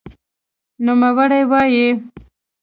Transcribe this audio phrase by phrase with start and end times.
[0.85, 1.87] نوموړی وایي،